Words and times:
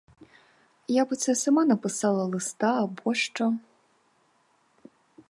Я 0.93 1.03
б 1.11 1.17
оце 1.17 1.35
сама 1.41 1.63
написала 1.71 2.23
листа 2.37 2.71
абощо. 2.83 3.51